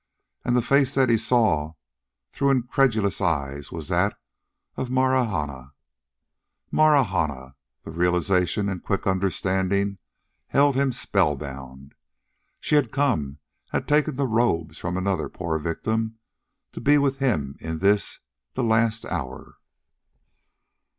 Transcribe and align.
And 0.43 0.55
the 0.57 0.63
face 0.63 0.95
that 0.95 1.09
he 1.11 1.17
saw 1.17 1.73
through 2.31 2.49
incredulous 2.49 3.21
eyes 3.21 3.71
was 3.71 3.87
that 3.89 4.17
of 4.75 4.89
Marahna. 4.89 5.73
Marahna! 6.71 7.55
The 7.83 7.91
realization 7.91 8.67
and 8.67 8.81
quick 8.81 9.05
understanding 9.05 9.99
held 10.47 10.73
him 10.75 10.91
spellbound. 10.91 11.93
She 12.59 12.73
had 12.73 12.91
come, 12.91 13.37
had 13.69 13.87
taken 13.87 14.15
the 14.15 14.25
robes 14.25 14.79
from 14.79 14.97
another 14.97 15.29
poor 15.29 15.59
victim... 15.59 16.17
to 16.71 16.81
be 16.81 16.97
with 16.97 17.17
him 17.17 17.55
in 17.59 17.77
this, 17.77 18.21
the 18.55 18.63
last 18.63 19.05
hour.... 19.05 19.59